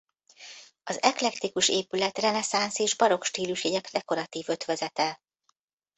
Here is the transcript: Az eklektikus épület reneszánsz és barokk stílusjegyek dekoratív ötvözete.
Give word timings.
Az 0.83 1.01
eklektikus 1.01 1.69
épület 1.69 2.17
reneszánsz 2.17 2.79
és 2.79 2.95
barokk 2.95 3.23
stílusjegyek 3.23 3.89
dekoratív 3.91 4.49
ötvözete. 4.49 5.21